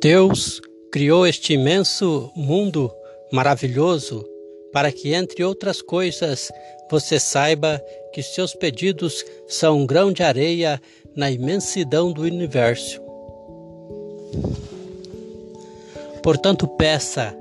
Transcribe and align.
Deus 0.00 0.60
criou 0.92 1.26
este 1.26 1.54
imenso 1.54 2.30
mundo 2.36 2.88
maravilhoso 3.32 4.24
para 4.72 4.92
que, 4.92 5.12
entre 5.12 5.42
outras 5.42 5.82
coisas, 5.82 6.52
você 6.88 7.18
saiba 7.18 7.82
que 8.12 8.22
seus 8.22 8.54
pedidos 8.54 9.24
são 9.48 9.78
um 9.78 9.86
grão 9.86 10.12
de 10.12 10.22
areia 10.22 10.80
na 11.16 11.28
imensidão 11.28 12.12
do 12.12 12.22
universo. 12.22 13.02
Portanto, 16.22 16.68
peça, 16.68 17.36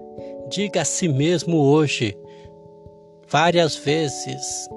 diga 0.50 0.82
a 0.82 0.86
si 0.86 1.08
mesmo 1.08 1.58
hoje, 1.58 2.18
várias 3.30 3.76
vezes, 3.76 4.68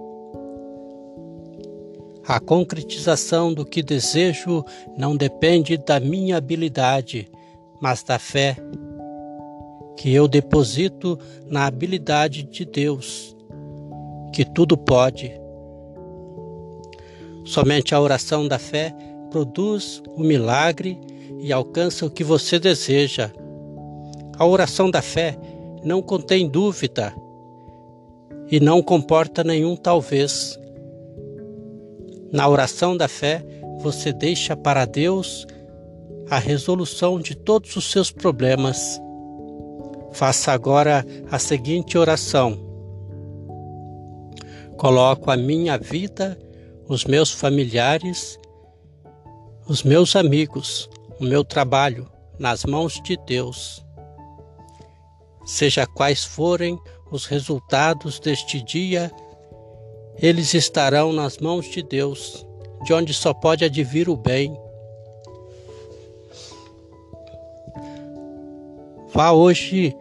a 2.27 2.39
concretização 2.39 3.55
do 3.55 3.65
que 3.65 3.83
desejo 3.83 4.65
não 4.99 5.17
depende 5.17 5.79
da 5.79 5.99
minha 5.99 6.37
habilidade, 6.37 7.27
mas 7.81 8.03
da 8.03 8.19
fé 8.19 8.57
que 9.97 10.13
eu 10.13 10.27
deposito 10.27 11.19
na 11.47 11.67
habilidade 11.67 12.43
de 12.43 12.65
Deus, 12.65 13.37
que 14.33 14.45
tudo 14.45 14.77
pode. 14.77 15.33
Somente 17.45 17.95
a 17.95 18.01
oração 18.01 18.47
da 18.47 18.59
fé 18.59 18.95
produz 19.31 20.03
o 20.17 20.23
milagre 20.23 20.99
e 21.41 21.53
alcança 21.53 22.07
o 22.07 22.11
que 22.11 22.25
você 22.25 22.59
deseja. 22.59 23.31
A 24.39 24.47
oração 24.47 24.91
da 24.91 25.03
fé 25.03 25.37
não 25.85 26.03
contém 26.03 26.49
dúvida 26.49 27.15
e 28.51 28.59
não 28.59 28.83
comporta 28.83 29.45
nenhum 29.45 29.77
talvez. 29.77 30.59
Na 32.33 32.49
oração 32.49 32.97
da 32.97 33.09
fé, 33.09 33.45
você 33.81 34.13
deixa 34.13 34.57
para 34.57 34.85
Deus 34.85 35.47
a 36.31 36.39
resolução 36.39 37.19
de 37.19 37.35
todos 37.35 37.75
os 37.75 37.91
seus 37.91 38.13
problemas. 38.13 39.01
Faça 40.13 40.53
agora 40.53 41.05
a 41.29 41.39
seguinte 41.41 41.99
oração: 41.99 42.57
Coloco 44.79 45.31
a 45.31 45.37
minha 45.37 45.77
vida, 45.77 46.39
os 46.89 47.05
meus 47.05 47.33
familiares, 47.33 48.39
os 49.67 49.83
meus 49.83 50.15
amigos, 50.15 50.89
o 51.19 51.25
meu 51.25 51.45
trabalho 51.45 52.09
nas 52.39 52.65
mãos 52.65 53.01
de 53.03 53.17
Deus. 53.27 53.85
Seja 55.45 55.85
quais 55.85 56.25
forem 56.25 56.79
os 57.11 57.27
resultados 57.27 58.21
deste 58.21 58.63
dia, 58.63 59.11
eles 60.17 60.55
estarão 60.55 61.13
nas 61.13 61.39
mãos 61.39 61.67
de 61.69 61.83
Deus, 61.83 62.47
de 62.85 62.93
onde 62.93 63.13
só 63.13 63.35
pode 63.35 63.65
advir 63.65 64.09
o 64.09 64.17
bem. 64.17 64.57
Vá 69.13 69.33
hoje 69.33 69.97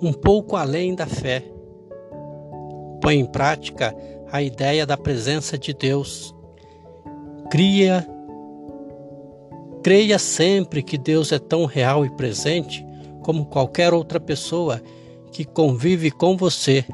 um 0.00 0.12
pouco 0.12 0.54
além 0.54 0.94
da 0.94 1.06
fé. 1.06 1.42
Põe 3.00 3.16
em 3.16 3.26
prática 3.26 3.94
a 4.30 4.40
ideia 4.42 4.86
da 4.86 4.96
presença 4.96 5.58
de 5.58 5.74
Deus. 5.74 6.34
Cria, 7.50 8.06
creia 9.82 10.18
sempre 10.18 10.82
que 10.82 10.96
Deus 10.96 11.32
é 11.32 11.38
tão 11.38 11.64
real 11.64 12.06
e 12.06 12.10
presente 12.10 12.86
como 13.22 13.46
qualquer 13.46 13.92
outra 13.92 14.20
pessoa 14.20 14.80
que 15.32 15.44
convive 15.44 16.10
com 16.10 16.36
você. 16.36 16.84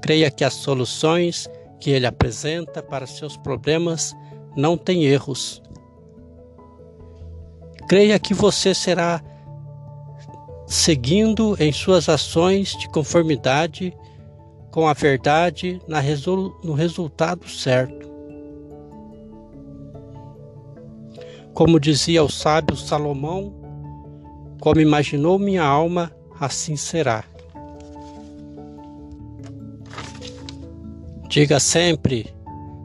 Creia 0.00 0.30
que 0.30 0.44
as 0.44 0.54
soluções 0.54 1.48
que 1.80 1.90
ele 1.90 2.06
apresenta 2.06 2.80
para 2.82 3.06
seus 3.06 3.36
problemas 3.36 4.14
não 4.56 4.76
têm 4.76 5.04
erros. 5.04 5.60
Creia 7.88 8.18
que 8.18 8.34
você 8.34 8.74
será 8.74 9.22
seguindo 10.68 11.56
em 11.58 11.72
suas 11.72 12.10
ações 12.10 12.76
de 12.76 12.88
conformidade 12.90 13.96
com 14.70 14.86
a 14.86 14.92
verdade 14.92 15.80
no 16.62 16.74
resultado 16.74 17.48
certo. 17.48 18.06
Como 21.54 21.80
dizia 21.80 22.22
o 22.22 22.28
sábio 22.28 22.76
Salomão, 22.76 23.54
como 24.60 24.78
imaginou 24.78 25.38
minha 25.38 25.64
alma, 25.64 26.12
assim 26.38 26.76
será. 26.76 27.24
Diga 31.28 31.58
sempre: 31.58 32.32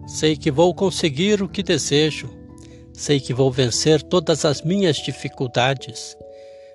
sei 0.08 0.38
que 0.38 0.50
vou 0.50 0.74
conseguir 0.74 1.44
o 1.44 1.50
que 1.50 1.62
desejo, 1.62 2.30
sei 2.94 3.20
que 3.20 3.34
vou 3.34 3.52
vencer 3.52 4.02
todas 4.02 4.46
as 4.46 4.62
minhas 4.62 4.96
dificuldades 4.98 6.16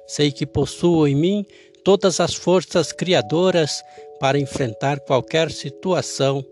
Sei 0.08 0.32
que 0.32 0.46
possuo 0.46 1.06
em 1.06 1.14
mim 1.14 1.46
todas 1.84 2.18
as 2.18 2.34
forças 2.34 2.92
criadoras 2.92 3.82
para 4.18 4.38
enfrentar 4.38 5.00
qualquer 5.00 5.50
situação, 5.50 6.44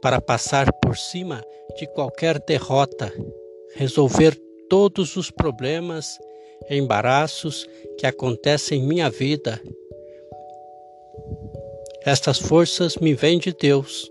para 0.00 0.20
passar 0.20 0.72
por 0.74 0.96
cima 0.96 1.44
de 1.76 1.86
qualquer 1.88 2.38
derrota, 2.38 3.12
resolver 3.74 4.40
todos 4.70 5.16
os 5.16 5.30
problemas, 5.30 6.18
embaraços 6.70 7.66
que 7.98 8.06
acontecem 8.06 8.80
em 8.80 8.86
minha 8.86 9.10
vida. 9.10 9.60
Estas 12.04 12.38
forças 12.38 12.96
me 12.96 13.14
vêm 13.14 13.38
de 13.38 13.52
Deus. 13.52 14.10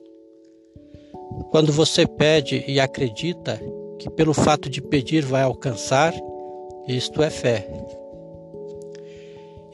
Quando 1.51 1.71
você 1.71 2.05
pede 2.05 2.63
e 2.67 2.79
acredita 2.79 3.59
que 3.97 4.09
pelo 4.09 4.33
fato 4.33 4.69
de 4.69 4.81
pedir 4.81 5.23
vai 5.25 5.41
alcançar, 5.41 6.13
isto 6.87 7.23
é 7.23 7.29
fé. 7.29 7.67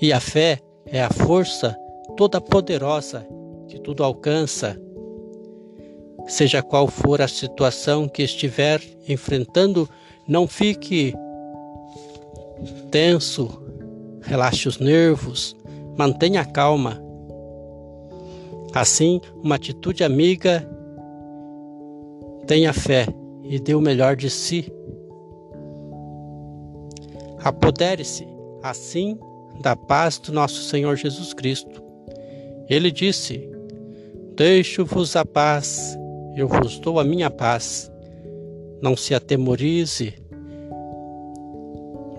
E 0.02 0.12
a 0.12 0.20
fé 0.20 0.60
é 0.88 1.04
a 1.04 1.12
força 1.12 1.78
toda 2.18 2.42
poderosa 2.42 3.24
que 3.68 3.80
tudo 3.80 4.04
alcança. 4.04 4.76
Seja 6.28 6.64
qual 6.64 6.88
for 6.88 7.22
a 7.22 7.28
situação 7.28 8.08
que 8.08 8.24
estiver 8.24 8.82
enfrentando, 9.08 9.88
não 10.28 10.48
fique 10.48 11.14
tenso, 12.90 13.62
relaxe 14.22 14.68
os 14.68 14.80
nervos, 14.80 15.56
mantenha 15.96 16.44
calma. 16.46 17.00
Assim, 18.74 19.22
uma 19.44 19.56
atitude 19.56 20.04
amiga, 20.04 20.68
tenha 22.48 22.74
fé 22.74 23.06
e 23.44 23.60
dê 23.60 23.76
o 23.76 23.82
melhor 23.82 24.16
de 24.16 24.32
si. 24.32 24.72
Apodere-se 27.44 28.28
assim 28.64 29.20
da 29.62 29.76
paz 29.76 30.18
do 30.18 30.34
nosso 30.34 30.64
Senhor 30.64 30.96
Jesus 30.96 31.34
Cristo. 31.34 31.82
Ele 32.68 32.92
disse: 32.92 33.50
Deixo-vos 34.36 35.16
a 35.16 35.24
paz, 35.24 35.98
eu 36.36 36.48
vos 36.48 36.80
dou 36.80 37.00
a 37.00 37.04
minha 37.04 37.30
paz. 37.30 37.92
Não 38.82 38.98
se 38.98 39.14
atemorize. 39.14 40.16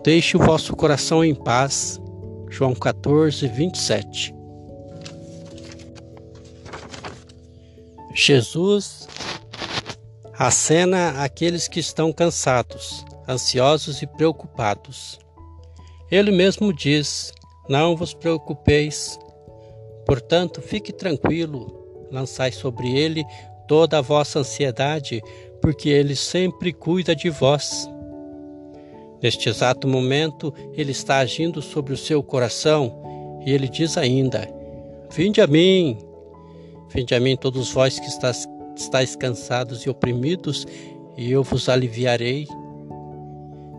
Deixe 0.04 0.36
o 0.36 0.40
vosso 0.40 0.76
coração 0.76 1.24
em 1.24 1.34
paz. 1.34 2.00
João 2.48 2.74
14, 2.74 3.48
27. 3.48 4.34
Jesus 8.14 9.08
acena 10.34 11.22
aqueles 11.22 11.66
que 11.66 11.80
estão 11.80 12.12
cansados, 12.12 13.04
ansiosos 13.28 14.02
e 14.02 14.06
preocupados. 14.06 15.18
Ele 16.12 16.30
mesmo 16.30 16.74
diz: 16.74 17.32
Não 17.70 17.96
vos 17.96 18.12
preocupeis, 18.12 19.18
portanto, 20.04 20.60
fique 20.60 20.92
tranquilo, 20.92 22.06
lançai 22.12 22.52
sobre 22.52 22.94
ele 22.94 23.24
toda 23.66 23.96
a 23.96 24.02
vossa 24.02 24.40
ansiedade, 24.40 25.22
porque 25.62 25.88
ele 25.88 26.14
sempre 26.14 26.70
cuida 26.70 27.16
de 27.16 27.30
vós. 27.30 27.88
Neste 29.22 29.48
exato 29.48 29.88
momento, 29.88 30.52
ele 30.74 30.90
está 30.90 31.16
agindo 31.16 31.62
sobre 31.62 31.94
o 31.94 31.96
seu 31.96 32.22
coração 32.22 33.40
e 33.46 33.50
ele 33.50 33.66
diz 33.66 33.96
ainda: 33.96 34.46
Vinde 35.10 35.40
a 35.40 35.46
mim, 35.46 35.96
vinde 36.90 37.14
a 37.14 37.20
mim, 37.20 37.38
todos 37.38 37.72
vós 37.72 37.98
que 37.98 38.06
estáis, 38.76 39.16
cansados 39.16 39.86
e 39.86 39.88
oprimidos, 39.88 40.66
e 41.16 41.32
eu 41.32 41.42
vos 41.42 41.70
aliviarei. 41.70 42.46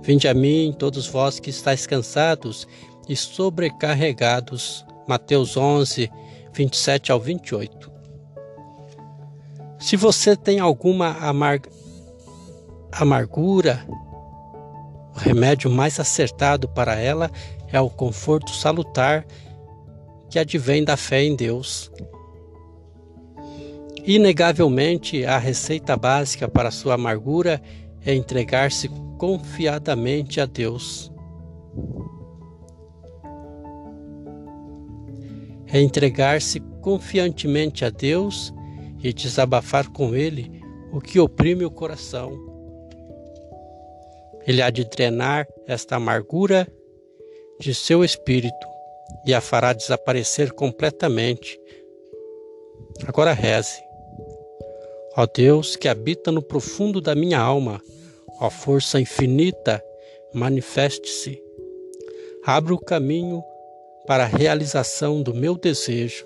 Vinde 0.04 0.28
a 0.28 0.34
mim, 0.34 0.76
todos 0.78 1.08
vós 1.08 1.40
que 1.40 1.50
estáis 1.50 1.88
cansados 1.88 2.68
e 3.08 3.16
sobrecarregados. 3.16 4.86
Mateus 5.08 5.56
11, 5.56 6.12
27 6.52 7.12
ao 7.12 7.22
28. 7.22 7.90
Se 9.80 9.96
você 9.96 10.36
tem 10.36 10.60
alguma 10.60 11.18
amar... 11.20 11.62
amargura, 12.92 13.86
o 15.16 15.20
remédio 15.20 15.72
mais 15.72 16.00
acertado 16.02 16.68
para 16.68 16.96
ela 16.96 17.32
é 17.72 17.80
o 17.80 17.90
conforto 17.90 18.52
salutar 18.52 19.26
que 20.30 20.38
advém 20.38 20.84
da 20.84 20.98
fé 20.98 21.24
em 21.24 21.34
Deus. 21.34 21.90
Inegavelmente, 24.06 25.26
a 25.26 25.38
receita 25.38 25.96
básica 25.96 26.46
para 26.50 26.72
sua 26.72 26.96
amargura 26.96 27.62
é 28.06 28.14
entregar-se 28.14 28.90
confiadamente 29.24 30.42
a 30.42 30.46
Deus. 30.46 31.10
É 35.72 35.80
entregar-se 35.80 36.60
confiantemente 36.82 37.86
a 37.86 37.90
Deus 37.90 38.54
e 39.02 39.14
desabafar 39.14 39.90
com 39.94 40.14
Ele 40.14 40.62
o 40.92 41.00
que 41.00 41.22
oprime 41.22 41.64
o 41.64 41.72
coração. 41.72 42.38
Ele 44.46 44.62
há 44.62 44.70
de 44.70 44.84
drenar 44.84 45.48
esta 45.66 45.96
amargura 45.96 46.68
de 47.62 47.74
seu 47.74 48.04
espírito 48.04 48.68
e 49.26 49.34
a 49.34 49.40
fará 49.40 49.72
desaparecer 49.72 50.52
completamente. 50.52 51.58
Agora 53.08 53.32
reze. 53.32 53.82
Ó 55.16 55.26
Deus 55.26 55.78
que 55.78 55.88
habita 55.88 56.30
no 56.30 56.42
profundo 56.42 57.00
da 57.00 57.16
minha 57.16 57.40
alma, 57.40 57.82
ó 58.44 58.50
força 58.50 59.00
infinita, 59.00 59.82
manifeste-se. 60.34 61.42
Abra 62.46 62.74
o 62.74 62.78
caminho 62.78 63.42
para 64.06 64.26
a 64.26 64.28
realização 64.28 65.22
do 65.22 65.34
meu 65.34 65.56
desejo. 65.56 66.26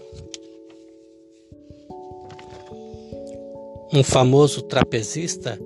Um 3.93 4.03
famoso 4.03 4.63
trapezista 4.63 5.59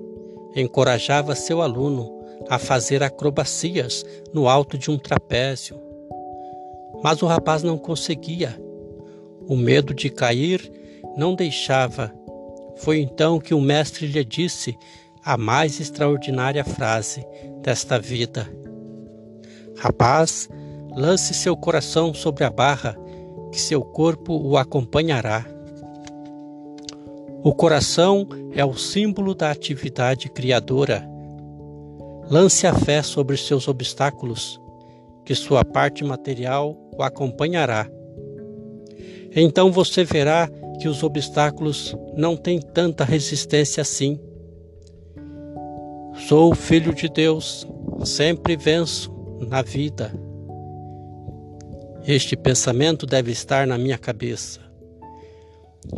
encorajava 0.54 1.34
seu 1.34 1.62
aluno 1.62 2.22
a 2.50 2.58
fazer 2.58 3.02
acrobacias 3.02 4.04
no 4.34 4.46
alto 4.46 4.76
de 4.76 4.90
um 4.90 4.98
trapézio. 4.98 5.80
Mas 7.02 7.22
o 7.22 7.26
rapaz 7.26 7.62
não 7.62 7.78
conseguia. 7.78 8.60
O 9.48 9.56
medo 9.56 9.94
de 9.94 10.10
cair 10.10 10.70
não 11.16 11.34
deixava. 11.34 12.12
Foi 12.76 13.00
então 13.00 13.40
que 13.40 13.54
o 13.54 13.60
mestre 13.60 14.06
lhe 14.06 14.22
disse 14.22 14.76
a 15.24 15.36
mais 15.36 15.80
extraordinária 15.80 16.64
frase 16.64 17.24
desta 17.62 17.98
vida: 17.98 18.48
Rapaz, 19.76 20.48
lance 20.96 21.32
seu 21.34 21.56
coração 21.56 22.12
sobre 22.12 22.44
a 22.44 22.50
barra, 22.50 22.96
que 23.50 23.60
seu 23.60 23.82
corpo 23.82 24.34
o 24.34 24.56
acompanhará. 24.56 25.44
O 27.44 27.54
coração 27.54 28.28
é 28.52 28.64
o 28.64 28.74
símbolo 28.74 29.34
da 29.34 29.50
atividade 29.50 30.28
criadora. 30.28 31.08
Lance 32.30 32.66
a 32.66 32.72
fé 32.72 33.02
sobre 33.02 33.36
seus 33.36 33.66
obstáculos, 33.66 34.60
que 35.24 35.34
sua 35.34 35.64
parte 35.64 36.04
material 36.04 36.76
o 36.96 37.02
acompanhará. 37.02 37.88
Então 39.34 39.72
você 39.72 40.04
verá 40.04 40.48
que 40.80 40.88
os 40.88 41.02
obstáculos 41.02 41.96
não 42.16 42.36
têm 42.36 42.60
tanta 42.60 43.04
resistência 43.04 43.80
assim. 43.80 44.20
Sou 46.14 46.54
filho 46.54 46.94
de 46.94 47.08
Deus, 47.08 47.66
sempre 48.04 48.54
venço 48.54 49.10
na 49.48 49.62
vida. 49.62 50.12
Este 52.06 52.36
pensamento 52.36 53.06
deve 53.06 53.32
estar 53.32 53.66
na 53.66 53.78
minha 53.78 53.96
cabeça. 53.96 54.60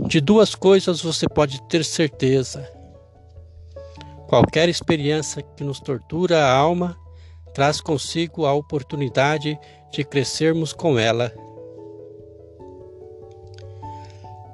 De 0.06 0.20
duas 0.20 0.54
coisas 0.54 1.00
você 1.00 1.28
pode 1.28 1.60
ter 1.68 1.84
certeza. 1.84 2.66
Qualquer 4.28 4.68
experiência 4.68 5.42
que 5.42 5.64
nos 5.64 5.80
tortura 5.80 6.44
a 6.44 6.52
alma 6.56 6.96
traz 7.52 7.80
consigo 7.80 8.46
a 8.46 8.54
oportunidade 8.54 9.58
de 9.92 10.04
crescermos 10.04 10.72
com 10.72 10.98
ela. 10.98 11.32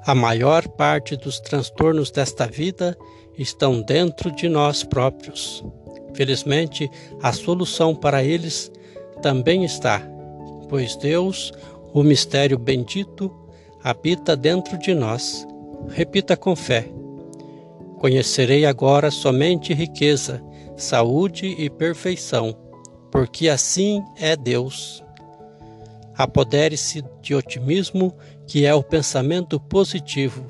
A 0.05 0.15
maior 0.15 0.67
parte 0.67 1.15
dos 1.15 1.39
transtornos 1.39 2.09
desta 2.09 2.47
vida 2.47 2.97
estão 3.41 3.81
dentro 3.81 4.31
de 4.31 4.47
nós 4.47 4.83
próprios. 4.83 5.63
Felizmente, 6.13 6.89
a 7.21 7.31
solução 7.31 7.95
para 7.95 8.23
eles 8.23 8.71
também 9.21 9.63
está 9.63 10.11
pois 10.71 10.95
Deus, 10.95 11.51
o 11.93 12.01
mistério 12.01 12.57
bendito, 12.57 13.29
habita 13.83 14.37
dentro 14.37 14.77
de 14.77 14.93
nós. 14.93 15.45
Repita 15.89 16.37
com 16.37 16.55
fé. 16.55 16.87
Conhecerei 17.99 18.65
agora 18.65 19.11
somente 19.11 19.73
riqueza, 19.73 20.41
saúde 20.77 21.45
e 21.59 21.69
perfeição, 21.69 22.55
porque 23.11 23.49
assim 23.49 24.01
é 24.17 24.33
Deus. 24.33 25.03
Apodere-se 26.15 27.03
de 27.21 27.35
otimismo, 27.35 28.13
que 28.47 28.65
é 28.65 28.73
o 28.73 28.81
pensamento 28.81 29.59
positivo, 29.59 30.45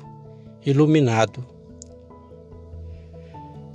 iluminado. 0.64 1.44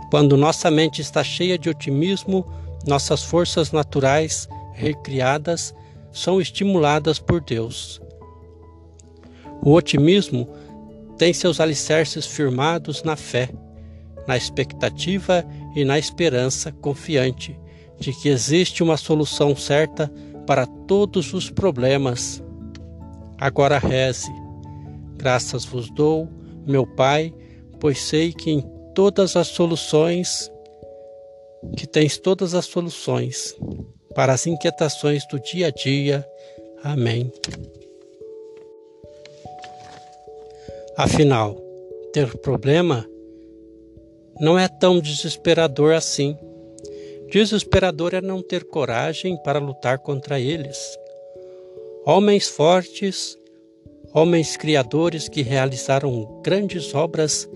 Quando 0.10 0.38
nossa 0.38 0.72
mente 0.72 1.02
está 1.02 1.24
cheia 1.24 1.58
de 1.58 1.70
otimismo, 1.70 2.46
nossas 2.86 3.24
forças 3.24 3.72
naturais, 3.72 4.48
recriadas, 4.74 5.76
são 6.12 6.40
estimuladas 6.40 7.20
por 7.20 7.42
Deus. 7.42 8.02
O 9.62 9.74
otimismo 9.74 10.48
tem 11.18 11.34
seus 11.34 11.60
alicerces 11.60 12.26
firmados 12.26 13.04
na 13.04 13.16
fé, 13.16 13.50
na 14.28 14.38
expectativa 14.38 15.46
e 15.76 15.84
na 15.84 15.98
esperança 15.98 16.72
confiante 16.72 17.60
de 18.00 18.14
que 18.14 18.30
existe 18.30 18.84
uma 18.84 18.98
solução 18.98 19.56
certa 19.56 20.12
para 20.46 20.66
todos 20.66 21.34
os 21.34 21.50
problemas. 21.50 22.44
Agora 23.40 23.78
reze. 23.78 24.32
Graças 25.18 25.66
vos 25.66 25.90
dou, 25.90 26.30
meu 26.66 26.86
Pai, 26.86 27.34
pois 27.80 28.00
sei 28.00 28.32
que 28.32 28.52
em 28.52 28.77
todas 28.98 29.36
as 29.36 29.50
soluções, 29.50 30.52
que 31.78 31.86
tens 31.86 32.18
todas 32.18 32.56
as 32.56 32.66
soluções 32.66 33.56
para 34.16 34.34
as 34.34 34.48
inquietações 34.48 35.24
do 35.28 35.40
dia 35.40 35.68
a 35.68 35.70
dia. 35.70 36.28
Amém. 36.84 37.32
Afinal, 40.98 41.56
ter 42.12 42.36
problema 42.40 43.08
não 44.40 44.58
é 44.58 44.68
tão 44.68 45.00
desesperador 45.00 45.94
assim. 45.94 46.36
Desesperador 47.30 48.16
é 48.16 48.22
não 48.22 48.42
ter 48.42 48.64
coragem 48.64 49.38
para 49.44 49.60
lutar 49.60 50.00
contra 50.00 50.40
eles. 50.40 50.98
Homens 52.04 52.48
fortes, 52.48 53.38
homens 54.12 54.58
criadores 54.58 55.30
que 55.30 55.44
realizaram 55.44 56.42
grandes 56.44 56.96
obras, 56.96 57.48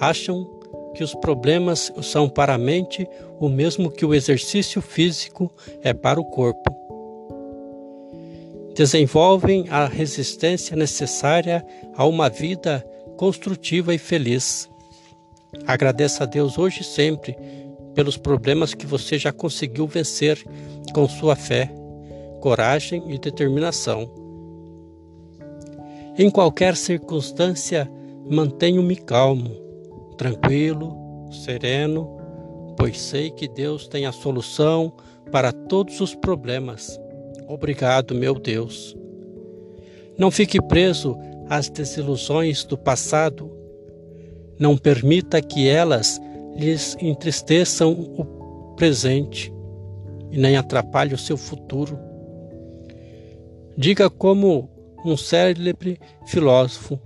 acham 0.00 0.53
que 0.94 1.02
os 1.02 1.14
problemas 1.14 1.92
são 2.02 2.28
para 2.28 2.54
a 2.54 2.58
mente 2.58 3.06
o 3.40 3.48
mesmo 3.48 3.90
que 3.90 4.06
o 4.06 4.14
exercício 4.14 4.80
físico 4.80 5.52
é 5.82 5.92
para 5.92 6.20
o 6.20 6.24
corpo. 6.24 6.72
Desenvolvem 8.74 9.66
a 9.70 9.86
resistência 9.86 10.76
necessária 10.76 11.64
a 11.94 12.06
uma 12.06 12.28
vida 12.28 12.84
construtiva 13.16 13.94
e 13.94 13.98
feliz. 13.98 14.68
Agradeça 15.66 16.24
a 16.24 16.26
Deus 16.26 16.58
hoje 16.58 16.80
e 16.80 16.84
sempre 16.84 17.36
pelos 17.94 18.16
problemas 18.16 18.74
que 18.74 18.86
você 18.86 19.18
já 19.18 19.32
conseguiu 19.32 19.86
vencer 19.86 20.42
com 20.92 21.08
sua 21.08 21.36
fé, 21.36 21.70
coragem 22.40 23.04
e 23.08 23.18
determinação. 23.18 24.10
Em 26.16 26.30
qualquer 26.30 26.76
circunstância, 26.76 27.90
mantenho-me 28.28 28.96
calmo 28.96 29.63
tranquilo, 30.16 31.28
sereno, 31.32 32.16
pois 32.76 33.00
sei 33.00 33.30
que 33.30 33.48
Deus 33.48 33.86
tem 33.86 34.06
a 34.06 34.12
solução 34.12 34.92
para 35.30 35.52
todos 35.52 36.00
os 36.00 36.14
problemas. 36.14 36.98
Obrigado, 37.48 38.14
meu 38.14 38.34
Deus. 38.34 38.96
Não 40.16 40.30
fique 40.30 40.60
preso 40.62 41.16
às 41.48 41.68
desilusões 41.68 42.64
do 42.64 42.78
passado. 42.78 43.50
Não 44.58 44.76
permita 44.76 45.42
que 45.42 45.68
elas 45.68 46.20
lhes 46.56 46.96
entristeçam 47.00 47.92
o 47.92 48.74
presente 48.76 49.52
e 50.30 50.38
nem 50.38 50.56
atrapalhe 50.56 51.14
o 51.14 51.18
seu 51.18 51.36
futuro. 51.36 51.98
Diga 53.76 54.08
como 54.08 54.70
um 55.04 55.16
célebre 55.16 55.98
filósofo 56.26 56.98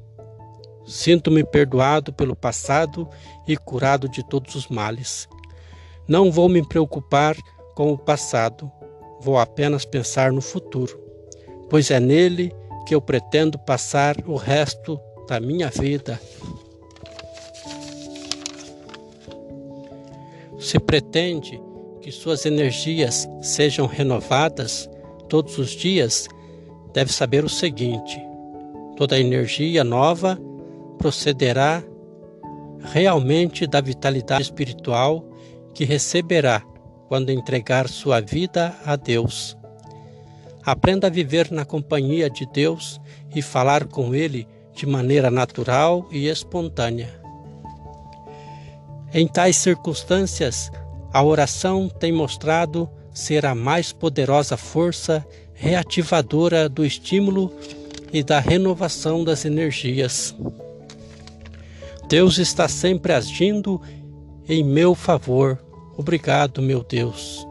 Sinto-me 0.88 1.44
perdoado 1.44 2.14
pelo 2.14 2.34
passado 2.34 3.06
e 3.46 3.58
curado 3.58 4.08
de 4.08 4.26
todos 4.26 4.54
os 4.54 4.68
males. 4.68 5.28
Não 6.08 6.32
vou 6.32 6.48
me 6.48 6.66
preocupar 6.66 7.36
com 7.74 7.92
o 7.92 7.98
passado, 7.98 8.72
vou 9.20 9.38
apenas 9.38 9.84
pensar 9.84 10.32
no 10.32 10.40
futuro, 10.40 10.98
pois 11.68 11.90
é 11.90 12.00
nele 12.00 12.50
que 12.86 12.94
eu 12.94 13.02
pretendo 13.02 13.58
passar 13.58 14.16
o 14.26 14.34
resto 14.34 14.98
da 15.28 15.38
minha 15.38 15.68
vida. 15.68 16.18
Se 20.58 20.78
pretende 20.78 21.60
que 22.00 22.10
suas 22.10 22.46
energias 22.46 23.28
sejam 23.42 23.86
renovadas 23.86 24.88
todos 25.28 25.58
os 25.58 25.72
dias, 25.72 26.26
deve 26.94 27.12
saber 27.12 27.44
o 27.44 27.48
seguinte: 27.48 28.18
toda 28.96 29.20
energia 29.20 29.84
nova 29.84 30.47
procederá 30.98 31.82
realmente 32.92 33.66
da 33.66 33.80
vitalidade 33.80 34.42
espiritual 34.42 35.24
que 35.72 35.84
receberá 35.84 36.62
quando 37.08 37.30
entregar 37.30 37.88
sua 37.88 38.20
vida 38.20 38.74
a 38.84 38.96
Deus. 38.96 39.56
Aprenda 40.64 41.06
a 41.06 41.10
viver 41.10 41.50
na 41.50 41.64
companhia 41.64 42.28
de 42.28 42.44
Deus 42.46 43.00
e 43.34 43.40
falar 43.40 43.86
com 43.86 44.14
Ele 44.14 44.46
de 44.74 44.86
maneira 44.86 45.30
natural 45.30 46.06
e 46.10 46.28
espontânea. 46.28 47.18
Em 49.12 49.26
tais 49.26 49.56
circunstâncias, 49.56 50.70
a 51.12 51.22
oração 51.22 51.88
tem 51.88 52.12
mostrado 52.12 52.88
ser 53.12 53.46
a 53.46 53.54
mais 53.54 53.92
poderosa 53.92 54.56
força 54.56 55.26
reativadora 55.54 56.68
do 56.68 56.84
estímulo 56.84 57.52
e 58.12 58.22
da 58.22 58.38
renovação 58.38 59.24
das 59.24 59.44
energias. 59.44 60.36
Deus 62.08 62.38
está 62.38 62.66
sempre 62.66 63.12
agindo 63.12 63.80
em 64.48 64.64
meu 64.64 64.94
favor. 64.94 65.62
Obrigado, 65.96 66.62
meu 66.62 66.82
Deus. 66.82 67.46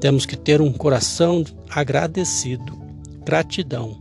Temos 0.00 0.24
que 0.24 0.36
ter 0.36 0.60
um 0.60 0.72
coração 0.72 1.44
agradecido, 1.68 2.78
gratidão. 3.24 4.00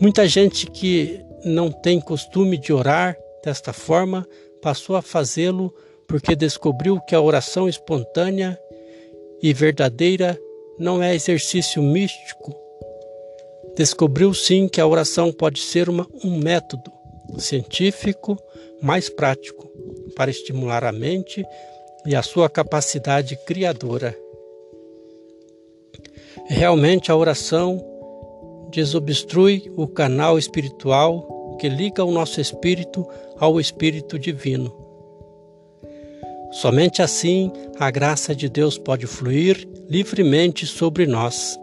Muita 0.00 0.26
gente 0.26 0.70
que 0.70 1.20
não 1.44 1.70
tem 1.70 2.00
costume 2.00 2.56
de 2.56 2.72
orar 2.72 3.14
desta 3.44 3.74
forma 3.74 4.26
passou 4.62 4.96
a 4.96 5.02
fazê-lo 5.02 5.74
porque 6.08 6.34
descobriu 6.34 6.98
que 7.02 7.14
a 7.14 7.20
oração 7.20 7.68
espontânea 7.68 8.58
e 9.42 9.52
verdadeira 9.52 10.40
não 10.78 11.02
é 11.02 11.14
exercício 11.14 11.82
místico. 11.82 12.65
Descobriu 13.76 14.32
sim 14.32 14.68
que 14.68 14.80
a 14.80 14.86
oração 14.86 15.30
pode 15.30 15.60
ser 15.60 15.90
uma, 15.90 16.06
um 16.24 16.38
método 16.38 16.90
científico 17.38 18.38
mais 18.80 19.10
prático 19.10 19.70
para 20.16 20.30
estimular 20.30 20.82
a 20.82 20.92
mente 20.92 21.44
e 22.06 22.14
a 22.14 22.22
sua 22.22 22.48
capacidade 22.48 23.36
criadora. 23.44 24.16
Realmente 26.46 27.12
a 27.12 27.16
oração 27.16 27.84
desobstrui 28.70 29.70
o 29.76 29.86
canal 29.86 30.38
espiritual 30.38 31.56
que 31.60 31.68
liga 31.68 32.04
o 32.04 32.12
nosso 32.12 32.40
espírito 32.40 33.06
ao 33.38 33.60
espírito 33.60 34.18
divino. 34.18 34.74
Somente 36.50 37.02
assim 37.02 37.52
a 37.78 37.90
graça 37.90 38.34
de 38.34 38.48
Deus 38.48 38.78
pode 38.78 39.06
fluir 39.06 39.68
livremente 39.88 40.66
sobre 40.66 41.06
nós. 41.06 41.58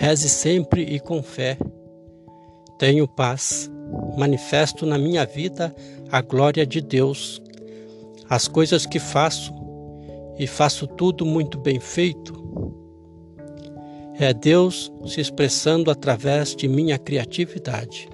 Reze 0.00 0.28
sempre 0.28 0.82
e 0.82 1.00
com 1.00 1.20
fé. 1.20 1.58
Tenho 2.78 3.08
paz. 3.08 3.68
Manifesto 4.16 4.86
na 4.86 4.96
minha 4.96 5.26
vida 5.26 5.74
a 6.08 6.22
glória 6.22 6.64
de 6.64 6.80
Deus. 6.80 7.42
As 8.30 8.46
coisas 8.46 8.86
que 8.86 9.00
faço, 9.00 9.52
e 10.38 10.46
faço 10.46 10.86
tudo 10.86 11.26
muito 11.26 11.58
bem 11.58 11.80
feito, 11.80 12.32
é 14.20 14.32
Deus 14.32 14.92
se 15.04 15.20
expressando 15.20 15.90
através 15.90 16.54
de 16.54 16.68
minha 16.68 16.96
criatividade. 16.96 18.08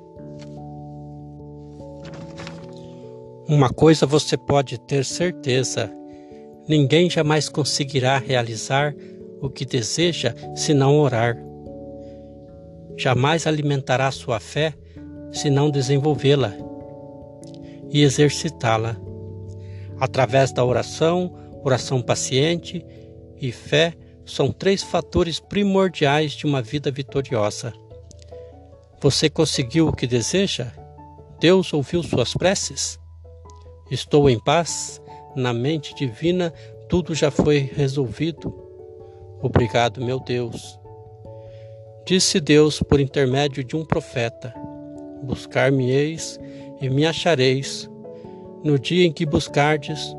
Uma 3.47 3.69
coisa 3.69 4.07
você 4.07 4.38
pode 4.38 4.81
ter 4.81 5.05
certeza: 5.05 5.93
ninguém 6.67 7.11
jamais 7.11 7.47
conseguirá 7.47 8.17
realizar 8.17 8.95
o 9.43 9.50
que 9.50 9.67
deseja 9.67 10.35
se 10.57 10.73
não 10.73 10.99
orar. 10.99 11.37
Jamais 12.97 13.47
alimentará 13.47 14.11
sua 14.11 14.39
fé 14.39 14.75
se 15.33 15.51
não 15.51 15.71
desenvolvê-la 15.71 16.53
e 17.91 18.03
exercitá-la. 18.03 18.97
Através 19.99 20.53
da 20.53 20.65
oração, 20.65 21.35
oração 21.63 22.01
paciente 22.01 22.85
e 23.41 23.51
fé 23.53 23.95
são 24.25 24.51
três 24.51 24.83
fatores 24.83 25.39
primordiais 25.41 26.33
de 26.33 26.47
uma 26.47 26.63
vida 26.63 26.91
vitoriosa. 26.91 27.73
Você 29.01 29.29
conseguiu 29.29 29.89
o 29.89 29.93
que 29.93 30.07
deseja? 30.07 30.73
Deus 31.41 31.73
ouviu 31.73 32.03
suas 32.03 32.33
preces? 32.33 32.99
Estou 33.91 34.31
em 34.31 34.39
paz? 34.39 35.01
Na 35.37 35.53
mente 35.53 35.95
divina 35.95 36.53
tudo 36.89 37.15
já 37.15 37.31
foi 37.31 37.59
resolvido. 37.75 38.55
Obrigado, 39.43 40.05
meu 40.05 40.21
Deus. 40.21 40.79
Disse 42.07 42.39
Deus 42.39 42.83
por 42.83 43.01
intermédio 43.01 43.65
de 43.65 43.75
um 43.75 43.83
profeta: 43.83 44.53
Buscar-me-eis 45.23 46.39
e 46.79 46.91
me 46.91 47.07
achareis, 47.07 47.89
no 48.63 48.79
dia 48.79 49.07
em 49.07 49.13
que 49.13 49.25
buscardes 49.25 50.15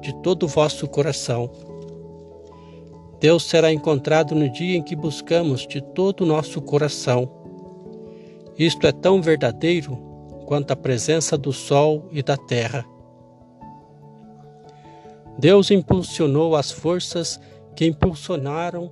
de 0.00 0.12
todo 0.20 0.44
o 0.44 0.48
vosso 0.48 0.88
coração. 0.88 1.48
Deus 3.20 3.44
será 3.44 3.72
encontrado 3.72 4.34
no 4.34 4.50
dia 4.50 4.76
em 4.76 4.82
que 4.82 4.96
buscamos 4.96 5.64
de 5.64 5.80
todo 5.80 6.22
o 6.22 6.26
nosso 6.26 6.60
coração. 6.60 7.30
Isto 8.58 8.88
é 8.88 8.92
tão 8.92 9.22
verdadeiro 9.22 9.96
quanto 10.44 10.72
a 10.72 10.76
presença 10.76 11.38
do 11.38 11.52
sol 11.52 12.08
e 12.10 12.20
da 12.20 12.36
terra. 12.36 12.84
Deus 15.38 15.70
impulsionou 15.70 16.56
as 16.56 16.72
forças 16.72 17.40
que 17.76 17.86
impulsionaram 17.86 18.90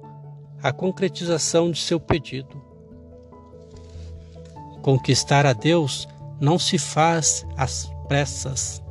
a 0.67 0.73
concretização 0.73 1.71
de 1.71 1.79
seu 1.79 2.01
pedido. 2.01 2.61
Conquistar 4.83 5.47
a 5.47 5.53
Deus 5.53 6.09
não 6.41 6.59
se 6.59 6.77
faz 6.77 7.47
às 7.57 7.89
pressas. 8.09 8.83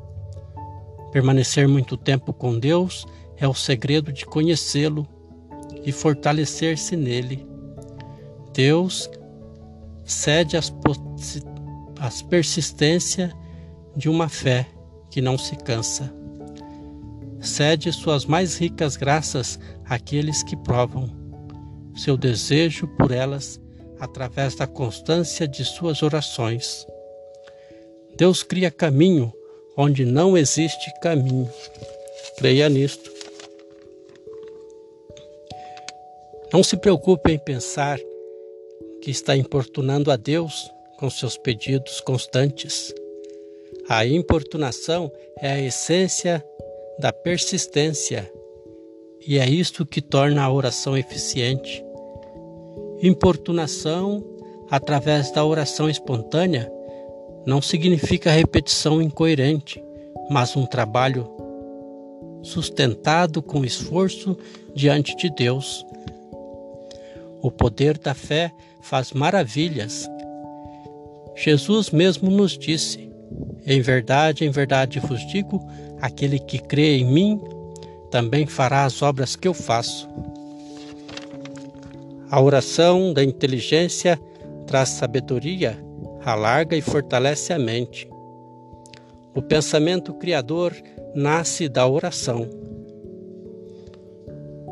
Permanecer 1.12 1.68
muito 1.68 1.98
tempo 1.98 2.32
com 2.32 2.58
Deus 2.58 3.06
é 3.36 3.46
o 3.46 3.54
segredo 3.54 4.14
de 4.14 4.26
conhecê-lo 4.26 5.06
e 5.84 5.92
fortalecer-se 5.92 6.96
nele. 6.96 7.46
Deus 8.54 9.10
cede 10.06 10.56
as, 10.56 10.72
persistência 12.22 13.34
de 13.98 14.08
uma 14.08 14.30
fé 14.30 14.66
que 15.10 15.22
não 15.22 15.38
se 15.38 15.58
cansa. 15.58 16.14
Cede 17.42 17.92
suas 17.92 18.26
mais 18.26 18.58
ricas 18.58 18.96
graças 18.96 19.60
àqueles 19.84 20.42
que 20.42 20.56
provam 20.56 21.25
seu 21.96 22.18
desejo 22.18 22.88
por 22.98 23.12
elas 23.12 23.60
através 24.00 24.56
da 24.56 24.68
constância 24.68 25.48
de 25.48 25.64
suas 25.64 26.04
orações. 26.04 26.86
Deus 28.18 28.44
cria 28.44 28.72
caminho 28.72 29.34
onde 29.78 30.06
não 30.06 30.38
existe 30.38 30.92
caminho. 31.02 31.50
Creia 32.38 32.70
nisto. 32.70 33.12
Não 36.54 36.64
se 36.64 36.78
preocupe 36.78 37.32
em 37.32 37.40
pensar 37.40 38.00
que 39.02 39.12
está 39.12 39.36
importunando 39.36 40.12
a 40.12 40.16
Deus 40.16 40.72
com 40.98 41.10
seus 41.10 41.38
pedidos 41.38 42.00
constantes. 42.00 42.94
A 43.90 44.06
importunação 44.06 45.12
é 45.40 45.52
a 45.52 45.62
essência 45.62 46.44
da 46.98 47.12
persistência 47.12 48.32
e 49.28 49.38
é 49.38 49.50
isto 49.50 49.86
que 49.86 50.02
torna 50.02 50.44
a 50.44 50.52
oração 50.52 50.98
eficiente. 50.98 51.85
Importunação 53.02 54.24
através 54.70 55.32
da 55.32 55.46
oração 55.46 55.90
espontânea 55.90 56.72
não 57.46 57.62
significa 57.62 58.32
repetição 58.32 59.02
incoerente, 59.02 59.84
mas 60.30 60.56
um 60.56 60.66
trabalho 60.66 61.30
sustentado 62.42 63.42
com 63.42 63.66
esforço 63.66 64.38
diante 64.74 65.16
de 65.16 65.30
Deus, 65.30 65.86
o 67.42 67.52
poder 67.52 67.98
da 67.98 68.14
fé 68.14 68.52
faz 68.82 69.12
maravilhas. 69.12 70.08
Jesus 71.36 71.90
mesmo 71.90 72.30
nos 72.30 72.58
disse: 72.58 73.12
Em 73.66 73.82
verdade, 73.82 74.46
em 74.46 74.50
verdade 74.50 75.00
vos 75.00 75.26
digo, 75.28 75.60
aquele 76.00 76.40
que 76.40 76.60
crê 76.60 76.98
em 76.98 77.06
mim 77.06 77.42
também 78.10 78.46
fará 78.46 78.86
as 78.86 79.02
obras 79.02 79.36
que 79.36 79.48
eu 79.48 79.54
faço. 79.54 80.08
A 82.36 82.42
oração 82.42 83.14
da 83.14 83.24
inteligência 83.24 84.20
traz 84.68 84.90
sabedoria, 84.90 85.82
alarga 86.22 86.76
e 86.76 86.82
fortalece 86.82 87.54
a 87.54 87.58
mente. 87.58 88.10
O 89.34 89.42
pensamento 89.42 90.14
criador 90.16 90.76
nasce 91.16 91.70
da 91.70 91.88
oração 91.88 92.50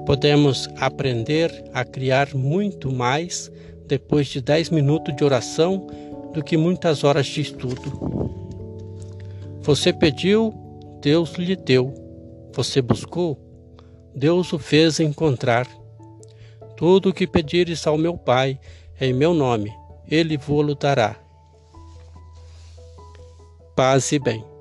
Podemos 0.06 0.68
aprender 0.82 1.64
a 1.74 1.86
criar 1.86 2.36
muito 2.36 2.92
mais 2.92 3.50
depois 3.88 4.28
de 4.28 4.42
10 4.42 4.70
minutos 4.70 5.16
de 5.16 5.24
oração 5.24 5.88
do 6.34 6.44
que 6.44 6.58
muitas 6.58 7.06
horas 7.06 7.26
de 7.28 7.40
estudo. 7.40 7.82
Você 9.62 9.94
pediu, 9.94 10.54
Deus 11.02 11.36
lhe 11.36 11.56
deu. 11.56 11.94
Você 12.54 12.82
buscou, 12.82 13.40
Deus 14.14 14.52
o 14.52 14.60
fez 14.60 15.00
encontrar. 15.00 15.66
Tudo 16.76 17.10
o 17.10 17.14
que 17.14 17.28
pedires 17.28 17.86
ao 17.86 17.98
meu 17.98 18.18
Pai 18.18 18.60
em 19.00 19.14
meu 19.14 19.34
nome, 19.34 19.72
ele 20.10 20.38
dará. 20.76 21.16
Paz 23.76 24.12
e 24.12 24.20
bem. 24.20 24.53